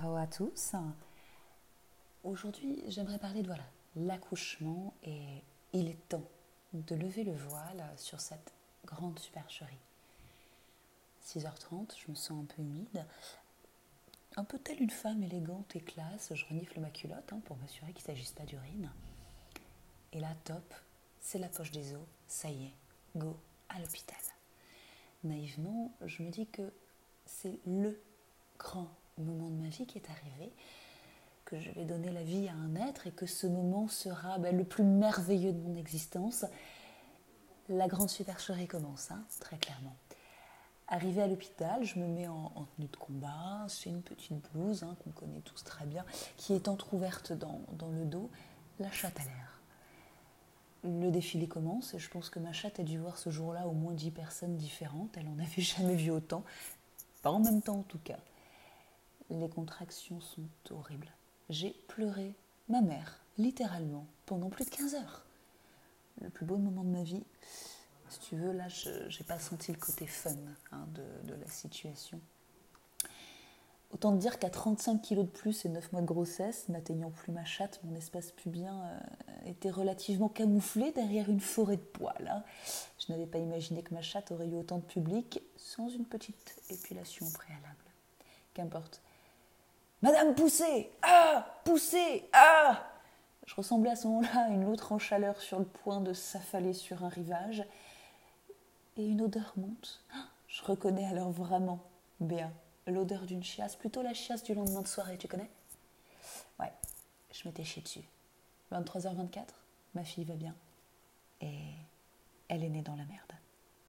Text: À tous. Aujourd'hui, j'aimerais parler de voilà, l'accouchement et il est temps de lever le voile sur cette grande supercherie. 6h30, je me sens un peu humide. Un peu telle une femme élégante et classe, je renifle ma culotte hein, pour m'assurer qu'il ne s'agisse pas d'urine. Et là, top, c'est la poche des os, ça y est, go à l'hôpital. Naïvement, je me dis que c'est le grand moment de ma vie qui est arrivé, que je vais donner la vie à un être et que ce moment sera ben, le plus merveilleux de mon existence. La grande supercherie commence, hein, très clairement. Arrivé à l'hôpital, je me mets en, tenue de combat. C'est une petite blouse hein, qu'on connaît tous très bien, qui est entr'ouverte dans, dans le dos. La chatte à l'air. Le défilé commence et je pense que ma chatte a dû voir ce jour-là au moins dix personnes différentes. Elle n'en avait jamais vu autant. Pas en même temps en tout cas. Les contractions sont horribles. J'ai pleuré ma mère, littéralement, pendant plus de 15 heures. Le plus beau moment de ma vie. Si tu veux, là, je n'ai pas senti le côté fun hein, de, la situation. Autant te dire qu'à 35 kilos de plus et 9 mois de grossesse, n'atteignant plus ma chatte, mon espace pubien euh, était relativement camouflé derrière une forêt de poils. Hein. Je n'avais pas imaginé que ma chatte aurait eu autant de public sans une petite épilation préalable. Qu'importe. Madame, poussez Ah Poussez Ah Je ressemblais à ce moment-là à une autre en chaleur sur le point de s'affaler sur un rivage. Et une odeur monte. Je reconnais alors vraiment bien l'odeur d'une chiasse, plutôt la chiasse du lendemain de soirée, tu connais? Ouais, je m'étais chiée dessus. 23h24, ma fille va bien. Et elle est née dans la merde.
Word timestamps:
À 0.00 0.26
tous. 0.26 0.74
Aujourd'hui, 2.24 2.82
j'aimerais 2.88 3.18
parler 3.18 3.42
de 3.42 3.46
voilà, 3.46 3.66
l'accouchement 3.94 4.94
et 5.02 5.42
il 5.74 5.86
est 5.86 6.08
temps 6.08 6.26
de 6.72 6.94
lever 6.94 7.24
le 7.24 7.34
voile 7.34 7.84
sur 7.96 8.18
cette 8.18 8.54
grande 8.86 9.18
supercherie. 9.18 9.78
6h30, 11.26 11.94
je 11.98 12.10
me 12.10 12.14
sens 12.14 12.42
un 12.42 12.46
peu 12.46 12.62
humide. 12.62 13.04
Un 14.36 14.44
peu 14.44 14.58
telle 14.58 14.80
une 14.82 14.90
femme 14.90 15.22
élégante 15.22 15.76
et 15.76 15.80
classe, 15.80 16.32
je 16.34 16.46
renifle 16.46 16.80
ma 16.80 16.90
culotte 16.90 17.30
hein, 17.30 17.42
pour 17.44 17.58
m'assurer 17.58 17.92
qu'il 17.92 18.02
ne 18.02 18.16
s'agisse 18.16 18.32
pas 18.32 18.44
d'urine. 18.44 18.90
Et 20.12 20.20
là, 20.20 20.34
top, 20.44 20.74
c'est 21.20 21.38
la 21.38 21.48
poche 21.48 21.70
des 21.70 21.94
os, 21.94 22.06
ça 22.28 22.48
y 22.48 22.64
est, 22.64 22.74
go 23.14 23.36
à 23.68 23.78
l'hôpital. 23.78 24.16
Naïvement, 25.22 25.92
je 26.06 26.22
me 26.22 26.30
dis 26.30 26.46
que 26.46 26.72
c'est 27.26 27.60
le 27.66 28.00
grand 28.58 28.88
moment 29.18 29.48
de 29.48 29.62
ma 29.62 29.68
vie 29.68 29.86
qui 29.86 29.98
est 29.98 30.10
arrivé, 30.10 30.52
que 31.44 31.58
je 31.60 31.70
vais 31.72 31.84
donner 31.84 32.10
la 32.10 32.22
vie 32.22 32.48
à 32.48 32.54
un 32.54 32.76
être 32.76 33.06
et 33.06 33.10
que 33.10 33.26
ce 33.26 33.46
moment 33.46 33.88
sera 33.88 34.38
ben, 34.38 34.56
le 34.56 34.64
plus 34.64 34.84
merveilleux 34.84 35.52
de 35.52 35.58
mon 35.58 35.74
existence. 35.74 36.44
La 37.68 37.88
grande 37.88 38.10
supercherie 38.10 38.66
commence, 38.66 39.10
hein, 39.10 39.22
très 39.40 39.56
clairement. 39.56 39.96
Arrivé 40.88 41.22
à 41.22 41.26
l'hôpital, 41.26 41.84
je 41.84 41.98
me 41.98 42.06
mets 42.06 42.28
en, 42.28 42.66
tenue 42.76 42.88
de 42.88 42.96
combat. 42.96 43.64
C'est 43.68 43.88
une 43.88 44.02
petite 44.02 44.34
blouse 44.52 44.82
hein, 44.82 44.96
qu'on 45.02 45.10
connaît 45.10 45.40
tous 45.40 45.62
très 45.64 45.86
bien, 45.86 46.04
qui 46.36 46.54
est 46.54 46.68
entr'ouverte 46.68 47.32
dans, 47.32 47.60
dans 47.72 47.88
le 47.88 48.04
dos. 48.04 48.30
La 48.78 48.90
chatte 48.90 49.18
à 49.20 49.24
l'air. 49.24 49.60
Le 50.84 51.10
défilé 51.10 51.46
commence 51.46 51.94
et 51.94 51.98
je 51.98 52.10
pense 52.10 52.28
que 52.28 52.40
ma 52.40 52.52
chatte 52.52 52.80
a 52.80 52.82
dû 52.82 52.98
voir 52.98 53.16
ce 53.16 53.30
jour-là 53.30 53.68
au 53.68 53.72
moins 53.72 53.92
dix 53.92 54.10
personnes 54.10 54.56
différentes. 54.56 55.16
Elle 55.16 55.26
n'en 55.26 55.38
avait 55.38 55.62
jamais 55.62 55.94
vu 55.94 56.10
autant. 56.10 56.44
Pas 57.22 57.30
en 57.30 57.38
même 57.38 57.62
temps 57.62 57.78
en 57.78 57.84
tout 57.84 58.00
cas. 58.00 58.18
Les 59.32 59.48
contractions 59.48 60.20
sont 60.20 60.46
horribles. 60.70 61.10
J'ai 61.48 61.70
pleuré 61.88 62.34
ma 62.68 62.82
mère, 62.82 63.18
littéralement, 63.38 64.06
pendant 64.26 64.50
plus 64.50 64.66
de 64.66 64.70
15 64.70 64.94
heures. 64.94 65.24
Le 66.20 66.28
plus 66.28 66.44
beau 66.44 66.58
moment 66.58 66.84
de 66.84 66.90
ma 66.90 67.02
vie. 67.02 67.24
Si 68.10 68.20
tu 68.20 68.36
veux, 68.36 68.52
là, 68.52 68.68
je 68.68 68.90
n'ai 68.90 69.26
pas 69.26 69.38
senti 69.38 69.72
le 69.72 69.78
côté 69.78 70.06
fun 70.06 70.34
hein, 70.70 70.86
de, 71.24 71.34
la 71.34 71.46
situation. 71.48 72.20
Autant 73.90 74.12
te 74.14 74.20
dire 74.20 74.38
qu'à 74.38 74.50
35 74.50 75.00
kilos 75.00 75.24
de 75.24 75.30
plus 75.30 75.64
et 75.64 75.70
9 75.70 75.92
mois 75.92 76.02
de 76.02 76.06
grossesse, 76.06 76.68
n'atteignant 76.68 77.10
plus 77.10 77.32
ma 77.32 77.46
chatte, 77.46 77.80
mon 77.84 77.94
espace 77.94 78.32
pubien 78.32 78.82
euh, 78.84 79.50
était 79.50 79.70
relativement 79.70 80.28
camouflé 80.28 80.92
derrière 80.92 81.30
une 81.30 81.40
forêt 81.40 81.76
de 81.76 81.82
poils. 81.82 82.28
Hein. 82.28 82.44
Je 82.98 83.10
n'avais 83.12 83.26
pas 83.26 83.38
imaginé 83.38 83.82
que 83.82 83.94
ma 83.94 84.02
chatte 84.02 84.30
aurait 84.30 84.48
eu 84.48 84.56
autant 84.56 84.76
de 84.76 84.84
public 84.84 85.42
sans 85.56 85.88
une 85.88 86.04
petite 86.04 86.54
épilation 86.68 87.30
préalable. 87.30 87.84
Qu'importe. 88.52 89.00
Madame, 90.02 90.34
poussez 90.34 90.90
Ah 91.02 91.46
Poussez 91.64 92.28
Ah 92.32 92.90
Je 93.46 93.54
ressemblais 93.54 93.90
à 93.90 93.96
ce 93.96 94.08
moment-là 94.08 94.46
à 94.46 94.48
une 94.48 94.64
autre 94.64 94.92
en 94.92 94.98
chaleur 94.98 95.40
sur 95.40 95.60
le 95.60 95.64
point 95.64 96.00
de 96.00 96.12
s'affaler 96.12 96.72
sur 96.72 97.04
un 97.04 97.08
rivage. 97.08 97.64
Et 98.96 99.06
une 99.06 99.22
odeur 99.22 99.52
monte. 99.56 100.02
Je 100.48 100.62
reconnais 100.64 101.06
alors 101.06 101.30
vraiment 101.30 101.78
bien 102.20 102.52
l'odeur 102.88 103.22
d'une 103.22 103.44
chiasse, 103.44 103.76
plutôt 103.76 104.02
la 104.02 104.12
chiasse 104.12 104.42
du 104.42 104.54
lendemain 104.54 104.82
de 104.82 104.88
soirée, 104.88 105.16
tu 105.16 105.28
connais? 105.28 105.48
Ouais, 106.58 106.72
je 107.32 107.46
m'étais 107.46 107.64
chiée 107.64 107.82
dessus. 107.82 108.04
23h24, 108.72 109.44
ma 109.94 110.02
fille 110.02 110.24
va 110.24 110.34
bien. 110.34 110.54
Et 111.40 111.58
elle 112.48 112.64
est 112.64 112.68
née 112.68 112.82
dans 112.82 112.96
la 112.96 113.04
merde. 113.04 113.32